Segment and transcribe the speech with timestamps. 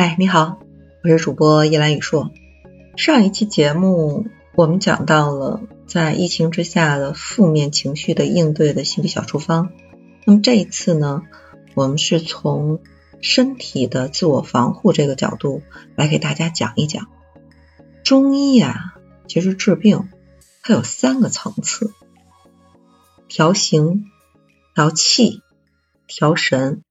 [0.00, 0.60] 嗨，你好，
[1.02, 2.30] 我是主播叶兰雨硕。
[2.96, 9.72] 上一期节目我们讲到了在疫情之下的负面情绪的应对的心理小处方。
[10.24, 11.24] 那么这一次呢，
[11.74, 12.78] 我们是从
[13.20, 15.62] 身体的自我防护这个角度
[15.96, 17.08] 来给大家讲一讲。
[18.04, 18.94] 中医啊，
[19.26, 20.08] 其实治病
[20.62, 21.92] 它有三个层次：
[23.26, 24.04] 调形、
[24.76, 25.42] 调气、
[26.06, 26.84] 调神。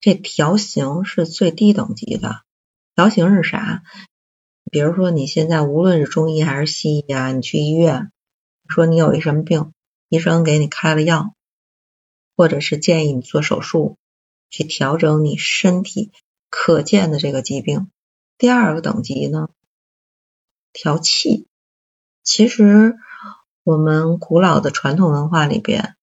[0.00, 2.42] 这调形是最低等级的。
[2.94, 3.82] 调形是啥？
[4.70, 8.12] 比如说你现在无论是中医还是西医啊，你去医院
[8.68, 9.72] 说你有一什么病，
[10.08, 11.34] 医生给你开了药，
[12.36, 13.98] 或者是建议你做手术
[14.48, 16.12] 去调整你身体
[16.48, 17.90] 可见的这个疾病。
[18.38, 19.48] 第二个等级呢，
[20.72, 21.46] 调气。
[22.22, 22.96] 其实
[23.64, 25.96] 我们古老的传统文化里边，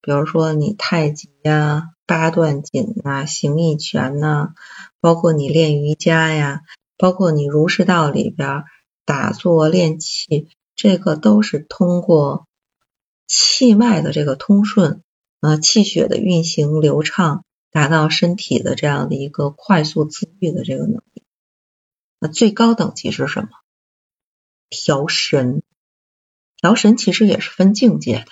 [0.00, 1.90] 比如说你太极呀。
[2.06, 4.54] 八段锦啊，形意拳呐，
[5.00, 6.62] 包括你练瑜伽呀，
[6.96, 8.64] 包括你儒释道里边
[9.04, 12.46] 打坐练气，这个都是通过
[13.26, 15.02] 气脉的这个通顺，
[15.40, 21.22] 呃，气血的运行流畅，达到身体的这样的一个快速自愈的这个能力。
[22.20, 23.48] 那最高等级是什么？
[24.70, 25.62] 调神。
[26.56, 28.26] 调神其实也是分境界的。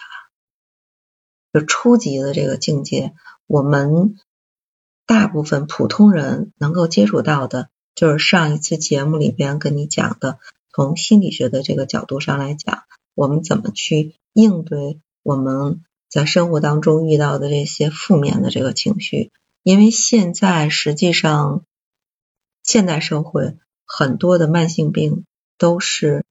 [1.53, 3.15] 就初级的这个境界，
[3.47, 4.17] 我们
[5.07, 10.39] 大部分普通人能够接触到的，就是上一次节目里边跟你讲的，
[10.73, 12.85] 从心理学的这个角度上来讲，
[13.15, 19.31] 我们怎么去应对我们在生活当中遇到的这些负面的这个情绪。
[19.63, 21.65] 因为现在实际上，
[22.63, 25.25] 现代社会很多的慢性病
[25.59, 26.25] 都是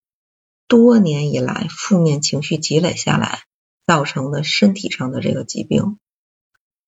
[0.68, 3.44] 多年以来负面情绪积累下来。
[3.86, 6.00] 造成的身体上的这个疾病，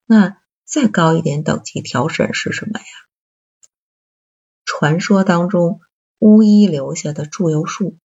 [0.06, 2.86] 那再高一点等级调审是什么呀？
[4.64, 5.80] 传说当中
[6.18, 7.98] 巫医留下的祝由术，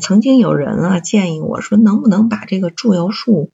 [0.00, 3.52] 曾经有人啊建议我说，能不能把这个祝由术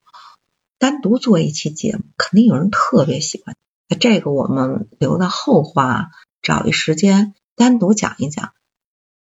[0.78, 2.04] 单独做一期节目？
[2.16, 3.56] 肯定有人特别喜欢，
[3.98, 6.10] 这个我们留到后话，
[6.42, 8.53] 找一时间单独讲一讲。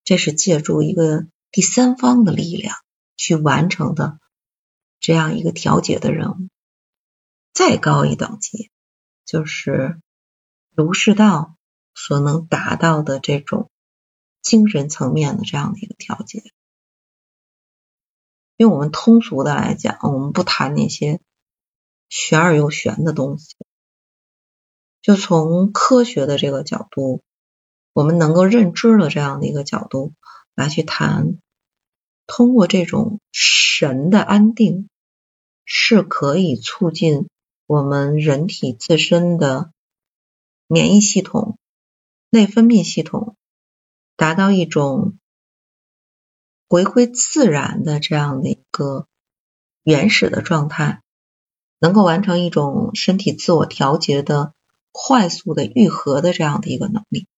[0.04, 2.76] 这是借助一个第三方的力量
[3.16, 4.18] 去完成的。
[4.98, 6.36] 这样一个调解的任务，
[7.52, 8.70] 再高一等级，
[9.24, 10.00] 就是
[10.74, 11.56] 儒释道
[11.94, 13.70] 所能达到的这种
[14.40, 16.42] 精神层面的这样的一个调节。
[18.56, 21.20] 用我们通俗的来讲，我们不谈那些
[22.08, 23.56] 玄而又玄的东西，
[25.02, 27.22] 就从科学的这个角度，
[27.92, 30.14] 我们能够认知的这样的一个角度
[30.54, 31.38] 来去谈，
[32.26, 34.88] 通过这种神的安定。
[35.72, 37.28] 是可以促进
[37.70, 39.72] 我们人体自身的
[40.66, 41.56] 免疫系统、
[42.28, 43.36] 内分泌系统
[44.16, 45.16] 达到一种
[46.68, 49.06] 回归自然的这样的一个
[49.84, 51.04] 原始的状态，
[51.78, 54.52] 能够完成一种身体自我调节的
[54.90, 57.28] 快速的愈合的这样的一个能力。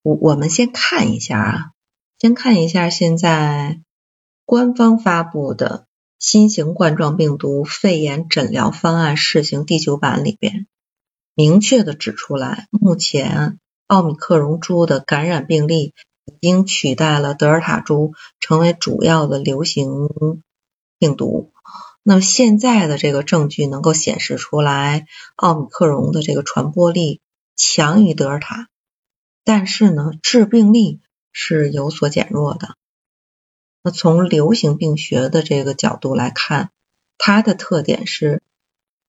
[0.00, 1.72] 我我们先看一下啊，
[2.18, 3.82] 先看一下现在
[4.46, 5.85] 官方发布的。
[6.18, 10.66] 新型冠状病毒肺炎诊疗方案试行第九版里边，
[11.34, 15.92] 明确的指出来，目前奥密克戎株的感染病例
[16.24, 20.08] 已经取代了德尔塔株，成为主要的流行
[20.98, 21.52] 病毒。
[22.02, 25.06] 那么现在的这个证据能够显示出来，
[25.36, 27.20] 奥密克戎的这个传播力
[27.56, 28.68] 强于德尔塔，
[29.44, 31.00] 但是呢，致病力
[31.30, 32.74] 是有所减弱的。
[33.86, 36.70] 那从流行病学的这个角度来看，
[37.18, 38.42] 它的特点是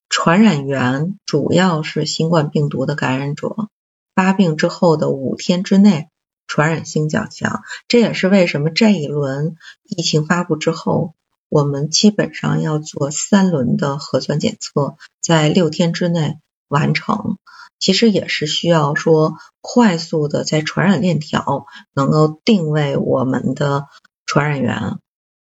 [0.08, 3.70] 传染源主要是新冠病毒的感染者，
[4.14, 6.10] 发病之后的五天之内
[6.46, 7.64] 传染性较强。
[7.88, 11.14] 这也是为什么这一轮疫情发布之后，
[11.48, 16.38] 我们基本上要做三轮的核酸检测，在六天之内
[16.68, 17.38] 完成。
[17.80, 23.88] 其实也是需要说快速的在传染链条能够定位我们的。
[24.28, 24.98] 传染源，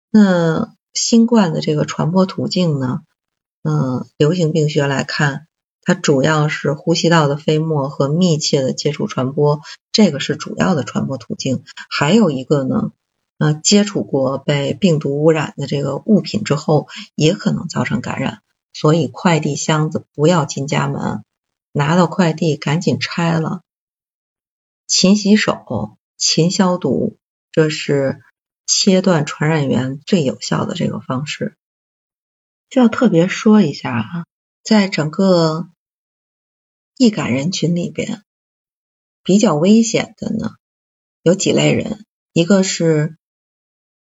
[0.09, 3.01] 那新冠的这个传播途径呢？
[3.61, 5.47] 嗯，流行病学来看，
[5.81, 9.59] 它主要是呼吸道的飞沫和密切的接触传播，
[9.91, 11.65] 这个是主要的传播途径。
[11.89, 12.93] 还有一个呢，
[13.37, 18.41] 呃，接触过被病毒污染的这个物品之后，也可能造成感染。
[18.71, 21.25] 所以快递箱子不要进家门，
[21.73, 23.61] 拿到快递赶紧拆了，
[24.87, 27.17] 勤洗手，勤消毒，
[27.51, 28.21] 这是。
[28.71, 31.57] 切断传染源最有效的这个方式，
[32.69, 34.25] 就要特别说一下啊，
[34.62, 35.69] 在整个
[36.95, 38.21] 易感人群里边
[39.24, 40.51] 比较危险的呢，
[41.24, 43.18] 有几类人，一个是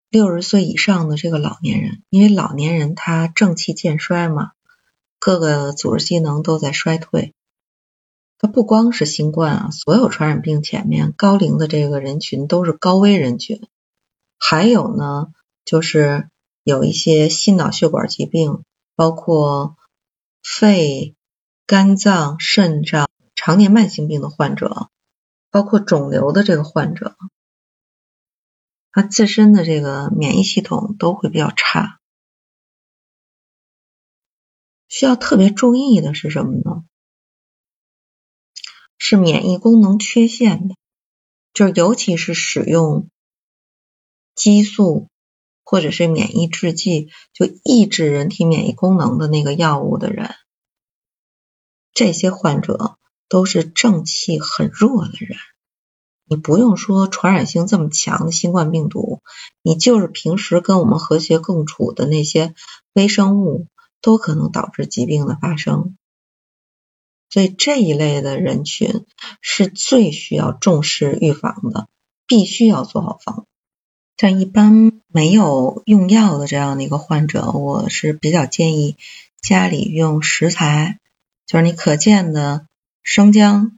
[0.08, 4.52] 六十岁以上的这个老年人，因为老年人他正气渐衰嘛，
[5.18, 7.34] 各个组织机能都在衰退。
[8.38, 13.66] 它不光是新冠啊，所有传染病前面高龄的这个人群都是高危人群。
[14.46, 15.32] 还有呢，
[15.64, 16.28] 就是
[16.64, 18.62] 有一些心脑血管疾病，
[18.94, 19.78] 包括
[20.42, 21.16] 肺、
[21.64, 24.90] 肝脏、肾脏常年慢性病的患者，
[25.50, 27.16] 包括肿瘤的这个患者，
[28.92, 31.98] 他自身的这个免疫系统都会比较差。
[34.88, 36.84] 需要特别注意的是什么呢？
[38.98, 40.74] 是免疫功能缺陷的，
[41.54, 43.08] 就尤其是使用
[44.34, 45.08] 激素
[45.64, 50.34] 或者是免疫制剂，就抑制人体免疫功能的那个药物的人，
[51.92, 52.98] 这些患者
[53.28, 55.38] 都是正气很弱的人。
[56.26, 59.22] 你不用说传染性这么强的新冠病毒，
[59.62, 62.54] 你就是平时跟我们和谐共处的那些
[62.94, 63.68] 微生物，
[64.00, 65.96] 都可能导致疾病的发生。
[67.28, 69.04] 所以这一类的人群
[69.40, 71.88] 是最需要重视预防的，
[72.26, 73.46] 必须要做好防护。
[74.16, 78.96] 像一般没有用药的这样的一个患者，我是比较建议
[79.42, 80.98] 家里用食材，
[81.46, 82.66] 就是你可见的
[83.02, 83.72] 生姜，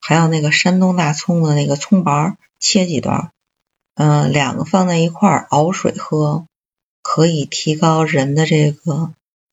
[0.00, 3.32] 还有那个山东大葱的那个葱白，切几段，
[3.94, 6.46] 嗯，两个放在一块熬水喝，
[7.02, 9.12] 可以提高人的这个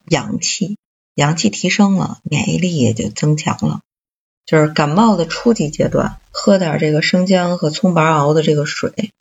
[0.09, 0.77] 阳气。
[1.15, 3.79] 阳气提升了，免疫力也就增强了。
[4.45, 9.13] 就是感冒的初级阶段，喝点这个生姜和葱白熬的这个水，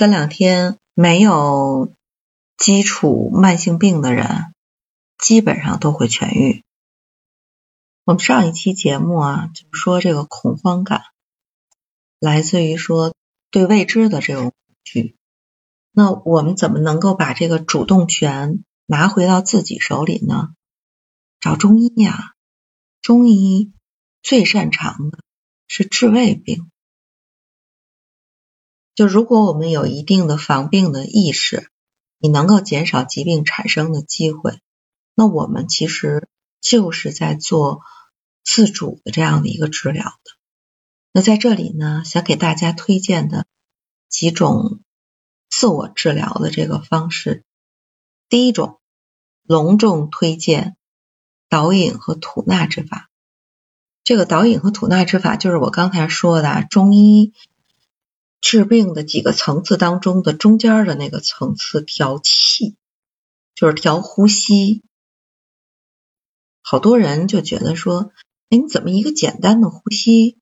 [0.00, 1.92] 三两天没有
[2.56, 4.54] 基础慢性病的人，
[5.18, 6.64] 基本上都会痊愈。
[8.06, 11.02] 我们上一期节目啊，就说这个恐慌感
[12.18, 13.14] 来自于说
[13.50, 14.54] 对未知的这种恐
[14.84, 15.16] 惧。
[15.92, 20.54] 那我们怎么能够把这个主动权拿回到自己手里呢？
[21.40, 22.32] 找中医呀，
[23.02, 23.70] 中医
[24.22, 25.18] 最擅长的
[25.68, 26.70] 是治胃病。
[28.94, 31.70] 就如果我们有一定的防病的意识，
[32.18, 34.60] 你能够减少疾病产生的机会，
[35.14, 36.28] 那我们其实
[36.60, 37.80] 就是在做
[38.44, 40.32] 自主的这样的一个治疗的。
[41.12, 43.46] 那在这里呢，想给大家推荐的
[44.08, 44.80] 几种
[45.48, 47.44] 自我治疗的这个方式，
[48.28, 48.80] 第一种
[49.42, 50.76] 隆重推荐。
[51.52, 53.10] 导引和吐纳之法，
[54.04, 57.32] 这个导引和吐纳之法就是我刚才说的中医
[58.40, 62.76] 治病的几个层次当中的中间的那个层次，调气
[63.54, 64.82] 就是调呼吸。
[66.62, 68.12] 好多人就觉得说，
[68.48, 70.38] 哎，你怎么一个简单的呼吸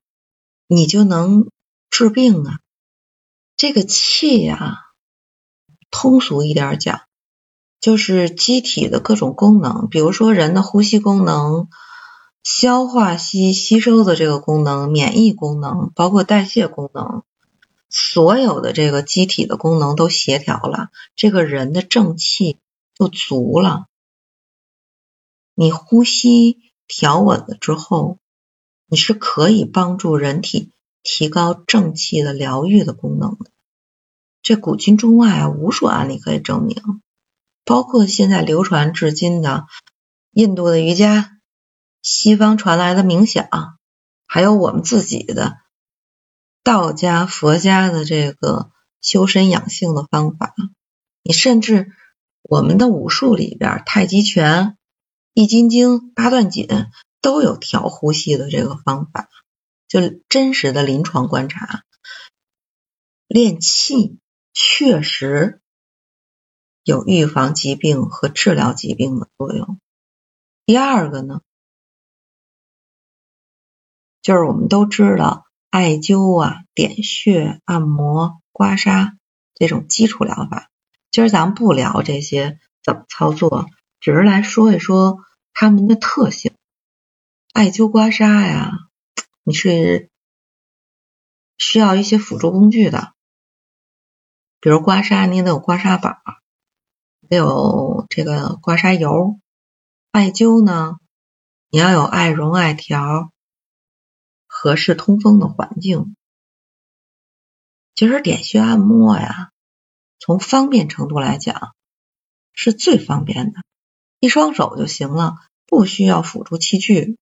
[0.67, 1.49] 你就能
[1.91, 2.61] 治病啊？
[3.57, 4.77] 这个气呀，
[5.91, 7.03] 通俗一点讲。
[7.81, 11.69] 就是机体的各种功能，比如说人的呼吸功能、
[12.43, 17.23] 消化吸吸收的这个功能、免疫功能，包括代谢功能，
[17.89, 22.59] 所有的这个机体的功能都协调了，这个人的正气
[22.95, 23.87] 就足了。
[25.55, 28.19] 你呼吸调稳了之后，
[28.87, 30.71] 你是可以帮助人体
[31.03, 33.51] 提高正气的疗愈的功能的。
[34.43, 37.03] 这古今中外啊，无数案例可以证明。
[37.65, 39.67] 包括现在流传至今的
[40.31, 41.39] 印度的瑜伽，
[42.01, 43.49] 西方传来的冥想，
[44.27, 45.59] 还有我们自己的
[46.69, 48.71] 道家、佛家的这个
[49.01, 50.55] 修身养性的方法，
[51.23, 51.91] 你甚至
[52.43, 54.77] 我们的武术里边，太极拳、
[55.33, 56.69] 易筋经、八段锦
[57.23, 59.31] 都有调呼吸的这个方法，
[59.89, 61.85] 就真实的临床观察，
[63.29, 64.19] 练气
[64.53, 65.63] 确实。
[66.85, 69.79] 有预防疾病和治疗疾病的作用。
[70.67, 71.41] 第二个呢，
[74.23, 79.13] 就是我们都知道艾灸啊、点穴、按摩、刮痧
[79.55, 80.71] 这种基础疗法。
[81.11, 83.67] 今儿咱们不聊这些怎么操作，
[84.01, 85.19] 只是来说一说
[85.53, 86.53] 它们的特性。
[87.53, 88.73] 艾灸、刮痧呀，
[89.43, 90.11] 你是
[91.57, 93.13] 需要一些辅助工具的，
[94.61, 96.19] 比如刮痧，你得有刮痧板。
[97.29, 99.39] 得有这个刮痧油，
[100.13, 100.97] 艾灸呢，
[101.69, 103.31] 你要有艾绒、艾条，
[104.61, 106.17] 合适通风的环境。
[107.95, 109.53] 其实点穴按摩呀，
[110.19, 111.77] 从方便程度来讲
[112.53, 113.61] 是最方便的，
[114.19, 117.17] 一双手就行了，不需要辅助器具。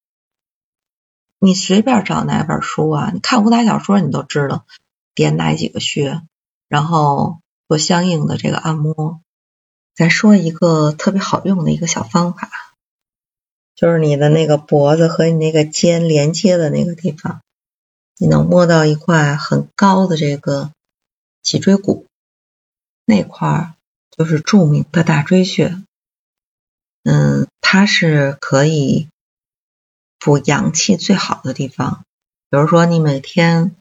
[1.38, 4.64] 你随便找哪本书啊，你看武打小说，你都知道
[5.14, 6.22] 点哪几个穴，
[6.68, 9.20] 然后做相应的这个按摩。
[9.94, 12.50] 再说一个特别好用的一个小方法，
[13.76, 17.42] 就是你的那个脖子和你那个肩连接的那个地方，
[18.16, 20.72] 你能摸到一块很高的这个
[21.42, 22.06] 脊椎骨，
[23.04, 23.74] 那块
[24.10, 25.82] 就是著名的大椎穴。
[27.04, 29.08] 嗯，它是可以
[30.18, 32.02] 补阳气最好的地方。
[32.48, 33.76] 比如说，你每天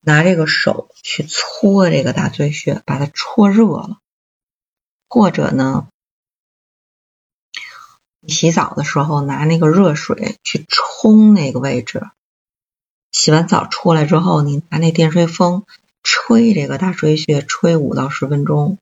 [0.00, 3.98] 拿这个手去搓这个大椎穴，把它搓热了。
[5.08, 5.88] 或者呢，
[8.26, 12.08] 洗澡的时候拿那个热水去冲那个位置，
[13.12, 15.64] 洗完澡出来之后，你拿那电吹风
[16.02, 18.78] 吹这个大椎穴，吹五到十分钟，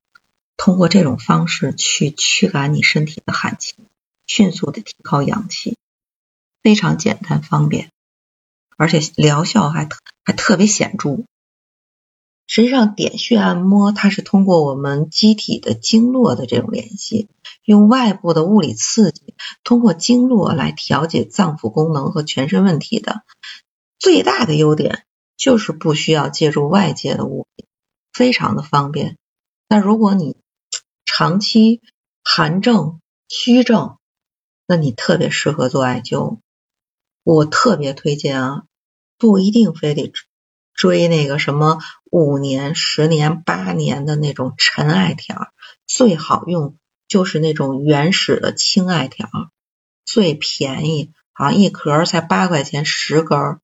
[0.56, 3.74] 通过这种方式去驱赶你身体的寒气，
[4.26, 5.76] 迅速的提高阳气，
[6.62, 7.90] 非常简单方便，
[8.76, 9.88] 而且疗效还
[10.24, 11.24] 还特别显著。
[12.54, 17.30] 实际上，点穴按摩它是通过我们机体的经络的这种联系，
[17.64, 23.22] 用外部的物理刺激，通过经络来调节脏腑功能和全身问题的。
[23.98, 25.06] 最大的优点
[25.38, 27.66] 就是不需要借助外界的物品，
[28.12, 29.16] 非常的方便。
[29.66, 30.36] 那如果你
[31.06, 31.80] 长期
[32.22, 33.96] 寒症、虚症，
[34.66, 36.40] 那你特别适合做艾灸。
[37.22, 38.64] 我特别推荐啊，
[39.16, 40.12] 不一定非得。
[40.74, 41.78] 追那个什么
[42.10, 45.52] 五年、十年、八年的那种陈艾条，
[45.86, 49.28] 最好用就是那种原始的青艾条，
[50.04, 53.60] 最便宜，好像一盒才八块钱十根，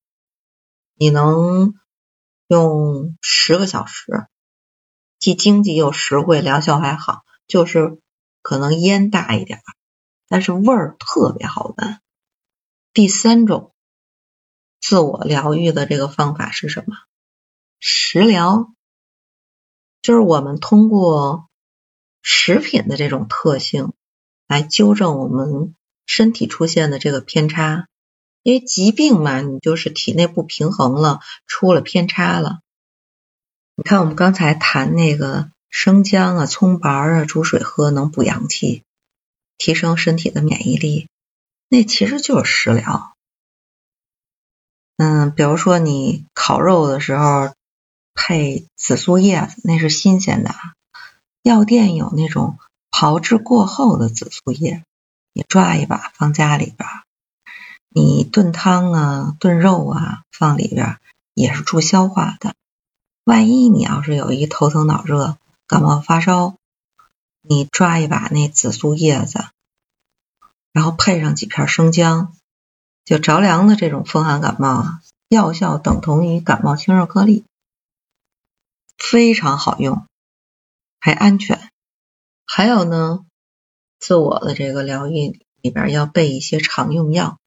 [0.95, 1.75] 你能
[2.47, 4.27] 用十个小时，
[5.19, 7.99] 既经济又实惠，疗效还好，就是
[8.43, 9.61] 可能烟大一点，
[10.29, 12.01] 但是味儿特别好闻。
[12.93, 13.73] 第三种。
[14.81, 16.97] 自我疗愈的这个方法是什么？
[17.81, 18.73] 食疗，
[20.03, 21.49] 就是我们通过
[22.23, 23.93] 食品的这种特性
[24.47, 25.75] 来纠正我们
[26.07, 27.87] 身体出现的这个偏差。
[28.45, 32.61] 因为疾病嘛，你就是体内不平衡了，出了偏差了。
[33.75, 38.85] 你看，我们刚才谈那个生姜啊、葱白啊，煮水喝能补阳气，
[39.59, 41.09] 提升身体的免疫力，
[41.69, 43.13] 那其实就是食疗。
[44.99, 47.55] 嗯，比如说你烤肉的时候
[48.15, 50.53] 配紫苏叶子，那是新鲜的。
[51.43, 52.59] 药店有那种
[52.91, 54.83] 炮制过后的紫苏叶，
[55.33, 56.89] 你抓一把放家里边。
[57.91, 60.99] 你炖汤啊、炖肉啊放里边
[61.33, 62.55] 也是助消化的。
[63.23, 65.37] 万一你要是有一头疼脑热、
[65.69, 66.57] 感冒发烧，
[67.41, 69.45] 你抓一把那紫苏叶子，
[70.73, 72.35] 然后配上几片生姜。
[73.09, 75.01] 就着凉的这种风寒感冒啊，
[75.31, 77.47] 药效等同于感冒清热颗粒，
[78.99, 80.05] 非常好用，
[81.01, 81.71] 还安全。
[82.45, 83.25] 还有呢，
[83.99, 87.39] 自我的这个疗愈里边要备一些常用药，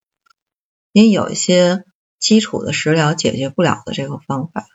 [0.94, 1.86] 因为有一些
[2.18, 4.65] 基础的食疗解决不了的这个方法，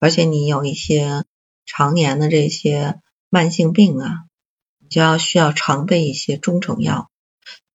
[0.00, 1.24] 而且你有一些
[1.66, 4.24] 常年的这些慢性病啊，
[4.80, 7.12] 你就要需要常备一些中成药。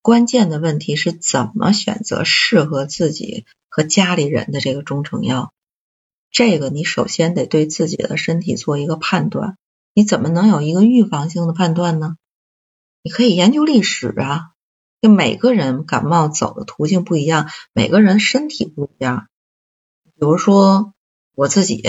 [0.02, 5.54] 关键的问题是怎么选择适合自己和家里人的这个中成药？
[6.32, 9.58] 这个你首先得对自己的身体做一个判断。
[9.94, 12.16] 你怎么能有一个预防性的判断呢？
[13.04, 14.52] 你可以研究历史啊，
[15.02, 19.28] 就每个人感冒走的途径不一样，每个人身体不一样。
[20.06, 20.94] 比如说
[21.36, 21.84] 我自己，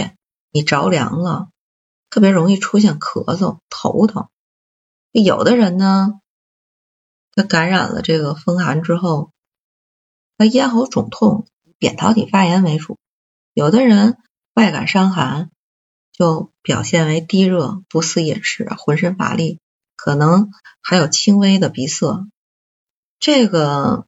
[0.50, 1.50] 你着凉了，
[2.10, 4.28] 特别容易出现咳嗽、头疼。
[5.12, 6.20] 有的人呢。
[7.40, 9.32] 他感染了这个风寒之后，
[10.36, 11.46] 他咽喉肿痛，
[11.78, 12.98] 扁桃体发炎为主。
[13.54, 14.18] 有的人
[14.52, 15.50] 外感伤寒，
[16.12, 19.58] 就表现为低热、不思饮食、浑身乏力，
[19.96, 20.50] 可能
[20.82, 22.28] 还有轻微的鼻塞。
[23.18, 24.04] 这个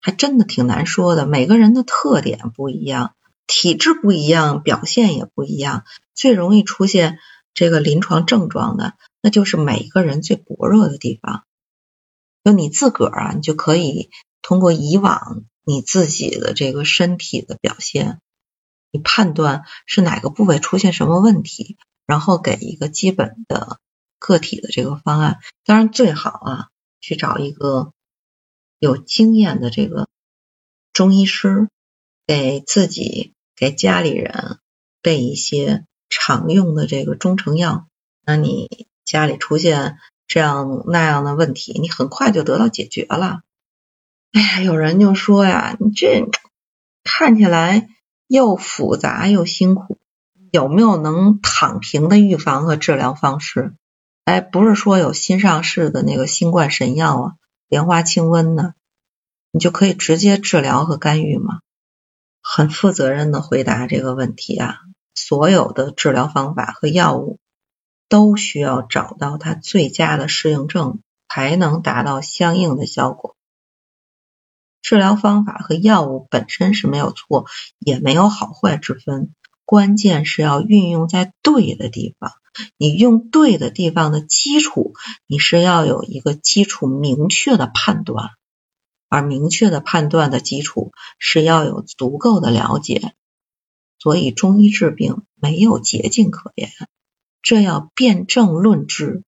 [0.00, 3.14] 还真的挺难说的，每个人的特点不一样，
[3.46, 5.84] 体质不一样，表现也不一样。
[6.14, 7.18] 最容易出现
[7.52, 11.44] 这个临床症状的，那就是每个人最薄弱的地方。
[12.44, 18.20] 就你自个儿啊，你就可以通过以往你自己的这个身体的表现，
[18.90, 23.78] 你判断是哪个部位出现什么问题，然后给一个基本的
[24.18, 25.38] 个体的这个方案。
[25.64, 26.68] 当然最好啊，
[27.00, 27.92] 去找一个
[28.80, 30.08] 有经验的这个
[30.92, 31.68] 中医师，
[32.26, 34.58] 给自己给家里人
[35.00, 37.86] 备一些常用的这个中成药。
[38.26, 39.98] 那你家里出现。
[40.32, 43.42] 这样那样的问题，你很快就得到解决了。
[44.32, 46.26] 哎呀，有人就说呀，你这
[47.04, 47.90] 看起来
[48.28, 49.98] 又复杂又辛苦，
[50.50, 53.74] 有没有能躺平的预防和治疗方式？
[54.24, 57.32] 哎，不是说有新上市的那个新冠神药啊，
[57.68, 58.72] 莲花清瘟呢，
[59.50, 61.60] 你就可以直接治疗和干预吗？
[62.40, 64.78] 很负责任的回答这个问题啊，
[65.14, 67.38] 所有的治疗方法和药物
[68.12, 71.00] 都需要找到它最佳的适应症，
[71.30, 73.36] 才能达到相应的效果。
[74.82, 77.46] 治疗方法和药物本身是没有错，
[77.78, 82.32] 也没有好坏之分，关键是要运用在对的地方。
[82.76, 84.92] 你用对的地方的基础，
[85.26, 88.28] 你是要有一个基础明确的判断，
[89.08, 93.14] 而明确的判断的基础是要有足够的了解。
[93.98, 96.70] 所以中医治病没有捷径可言，
[97.42, 99.22] 这要辨证论治，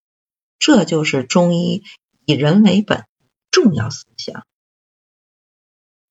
[0.58, 1.82] 这就是中医
[2.24, 3.04] 以人为本
[3.50, 4.46] 重要思想。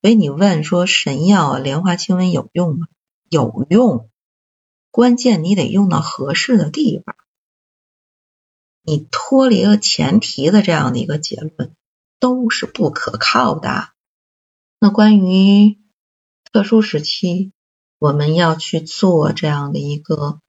[0.01, 2.87] 所以你问说神药，莲花清瘟有用吗？
[3.29, 4.09] 有用，
[4.91, 7.15] 关键你得用到合适的地方。
[8.83, 11.73] 你脱离了前提的这样的一个结论，
[12.19, 13.93] 都是不可靠的。
[14.77, 15.79] 那关于
[16.51, 17.53] 特殊时期，
[17.97, 20.41] 我们要去做这样的一个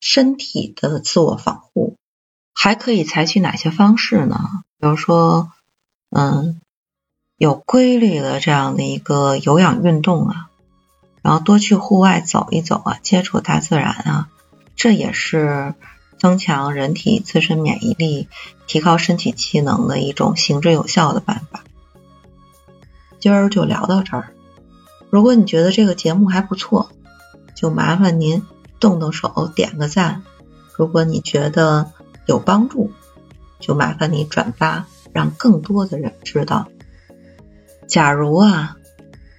[0.00, 1.96] 身体的自我防护，
[2.54, 4.64] 还可以采取哪些方式呢？
[4.78, 5.52] 比如说，
[6.10, 6.60] 嗯。
[7.40, 10.50] 有规律的这样的一个有氧运动啊，
[11.22, 14.28] 然后多去户外走一走啊，接触大自然啊，
[14.74, 15.76] 这也是
[16.18, 18.28] 增强人体自身免疫力、
[18.66, 21.62] 提高身体机能的一种行之有效的办法。
[23.20, 24.32] 今儿就聊到这儿。
[25.08, 26.90] 如果你觉得这个节目还不错，
[27.54, 28.42] 就麻烦您
[28.80, 30.22] 动动手点个赞。
[30.76, 31.92] 如果你觉得
[32.26, 32.92] 有帮助，
[33.58, 36.68] 就麻烦你转发，让更多的人知道。
[37.86, 38.76] 假如啊，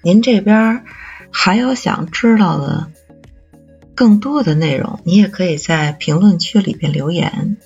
[0.04, 0.84] 您这边
[1.32, 2.92] 还有想知道的
[3.96, 7.58] 更多的内容，你也可以在评论区里边留言，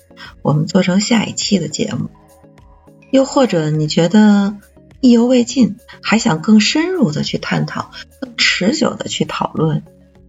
[0.42, 2.10] 我们做成下一期的节目。
[3.10, 4.56] 又或者你觉得
[5.00, 9.84] 意犹未尽，还想更深入的去探讨、更持久的去讨论，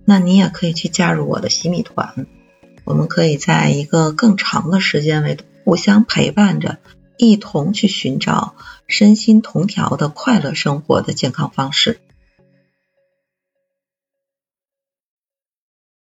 [0.06, 2.28] 那你也可以去加入我的洗米团，
[2.84, 6.78] 我们可以在一个更长的时间为互相陪伴着。
[7.18, 8.56] 一同去寻找
[8.88, 12.02] 身心同调的快乐生活的健康方式。